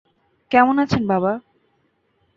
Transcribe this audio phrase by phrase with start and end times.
[0.51, 1.33] কেমন আছেন, বাবা?